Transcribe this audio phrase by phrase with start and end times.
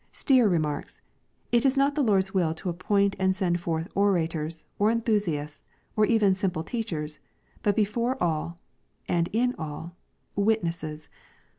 [0.11, 0.99] Stier remarks,"
[1.51, 5.63] It is not the Lord's will to appoint and send forth orators, or enthusiasts,
[5.95, 7.19] or even simple teachers,
[7.61, 8.57] but before all,
[9.07, 9.95] and in all,
[10.35, 11.07] witnesses.